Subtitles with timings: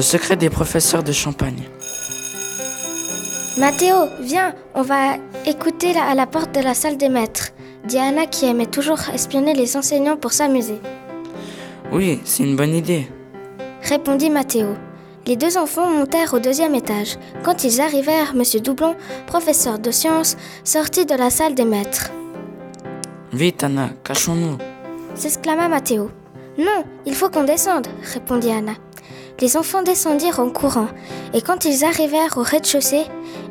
[0.00, 1.62] Le secret des professeurs de Champagne.
[3.58, 7.48] Mathéo, viens, on va écouter à la porte de la salle des maîtres.
[7.84, 10.78] Diana qui aimait toujours espionner les enseignants pour s'amuser.
[11.92, 13.08] Oui, c'est une bonne idée.
[13.82, 14.68] Répondit Mathéo.
[15.26, 17.18] Les deux enfants montèrent au deuxième étage.
[17.42, 18.96] Quand ils arrivèrent, Monsieur Doublon,
[19.26, 22.10] professeur de sciences, sortit de la salle des maîtres.
[23.34, 24.56] Vite, Anna, cachons-nous.
[25.14, 26.10] s'exclama Mathéo.
[26.58, 28.72] Non, il faut qu'on descende, répondit Anna.
[29.40, 30.88] Les enfants descendirent en courant,
[31.32, 33.04] et quand ils arrivèrent au rez-de-chaussée,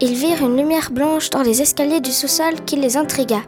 [0.00, 3.42] ils virent une lumière blanche dans les escaliers du sous-sol qui les intrigua.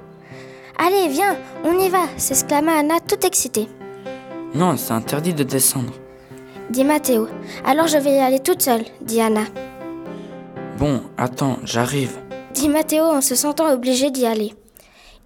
[0.78, 3.68] Allez, viens, on y va s'exclama Anna tout excitée.
[4.54, 5.94] Non, c'est interdit de descendre,
[6.68, 7.28] dit Mathéo.
[7.64, 9.44] Alors je vais y aller toute seule, dit Anna.
[10.78, 12.18] Bon, attends, j'arrive,
[12.52, 14.52] dit Mathéo en se sentant obligé d'y aller.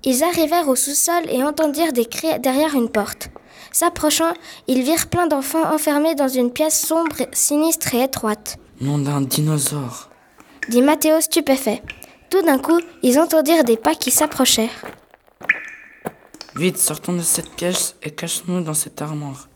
[0.05, 3.31] Ils arrivèrent au sous-sol et entendirent des cris derrière une porte.
[3.73, 4.33] S'approchant,
[4.67, 8.59] ils virent plein d'enfants enfermés dans une pièce sombre, sinistre et étroite.
[8.81, 10.11] Nom d'un dinosaure,
[10.69, 11.83] dit Mathéo stupéfait.
[12.31, 14.85] Tout d'un coup, ils entendirent des pas qui s'approchèrent.
[16.57, 19.49] Vite, sortons de cette pièce et cachons-nous dans cette armoire.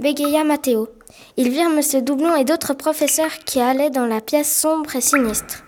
[0.00, 0.88] Bégaya Mathéo.
[1.38, 5.64] Ils virent Monsieur Doublon et d'autres professeurs qui allaient dans la pièce sombre et sinistre.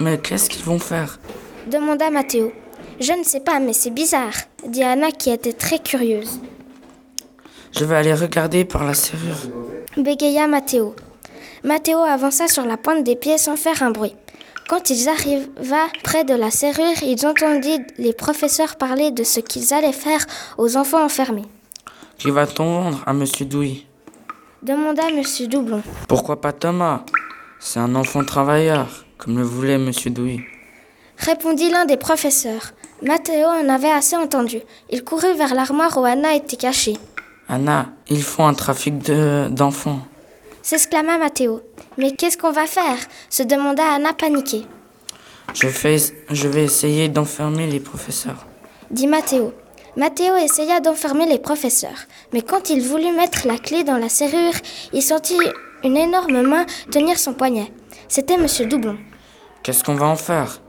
[0.00, 1.18] Mais qu'est-ce qu'ils vont faire?
[1.66, 2.52] Demanda Mathéo.
[3.00, 4.34] Je ne sais pas, mais c'est bizarre,
[4.66, 6.40] dit Anna qui était très curieuse.
[7.72, 9.36] Je vais aller regarder par la serrure.
[9.96, 10.94] Bégaya Mathéo.
[11.64, 14.14] Mathéo avança sur la pointe des pieds sans faire un bruit.
[14.68, 19.74] Quand ils arriva près de la serrure, ils entendirent les professeurs parler de ce qu'ils
[19.74, 20.24] allaient faire
[20.58, 21.44] aux enfants enfermés.
[22.18, 23.86] Qui va-t-on vendre à Monsieur Douy
[24.62, 25.82] demanda Monsieur Doublon.
[26.06, 27.02] Pourquoi pas Thomas?
[27.58, 30.40] C'est un enfant travailleur, comme le voulait Monsieur Douy.
[31.18, 32.72] Répondit l'un des professeurs.
[33.02, 34.60] Mathéo en avait assez entendu.
[34.90, 36.96] Il courut vers l'armoire où Anna était cachée.
[37.48, 40.00] Anna, ils font un trafic d'enfants.
[40.62, 41.60] S'exclama Mathéo.
[41.98, 42.96] Mais qu'est-ce qu'on va faire?
[43.28, 44.64] se demanda Anna paniquée.
[45.54, 45.96] Je, fais,
[46.30, 48.46] je vais essayer d'enfermer les professeurs.
[48.90, 49.52] Dit Mathéo.
[49.96, 54.54] Mathéo essaya d'enfermer les professeurs, mais quand il voulut mettre la clé dans la serrure,
[54.94, 55.36] il sentit
[55.84, 57.70] une énorme main tenir son poignet.
[58.08, 58.96] C'était Monsieur Doublon.
[59.62, 60.62] Qu'est-ce qu'on va en faire?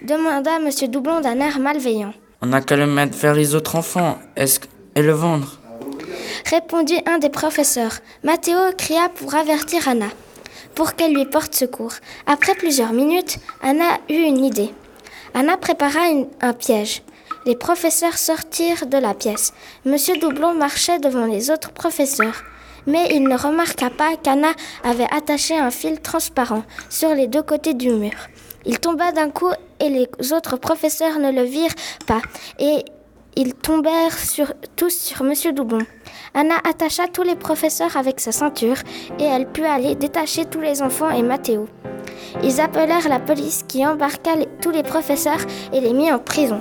[0.00, 2.14] demanda Monsieur Doublon d'un air malveillant.
[2.40, 5.57] On n'a qu'à le mettre vers les autres enfants et le vendre?
[6.46, 7.98] Répondit un des professeurs.
[8.22, 10.08] Mathéo cria pour avertir Anna,
[10.74, 11.92] pour qu'elle lui porte secours.
[12.26, 14.70] Après plusieurs minutes, Anna eut une idée.
[15.34, 16.00] Anna prépara
[16.40, 17.02] un piège.
[17.46, 19.52] Les professeurs sortirent de la pièce.
[19.84, 22.42] Monsieur Doublon marchait devant les autres professeurs.
[22.86, 27.74] Mais il ne remarqua pas qu'Anna avait attaché un fil transparent sur les deux côtés
[27.74, 28.14] du mur.
[28.64, 29.50] Il tomba d'un coup
[29.80, 31.74] et les autres professeurs ne le virent
[32.06, 32.20] pas.
[33.38, 34.16] Ils tombèrent
[34.74, 35.78] tous sur Monsieur Doublon.
[36.34, 38.78] Anna attacha tous les professeurs avec sa ceinture
[39.20, 41.68] et elle put aller détacher tous les enfants et Mathéo.
[42.42, 45.40] Ils appelèrent la police qui embarqua tous les professeurs
[45.72, 46.60] et les mit en prison.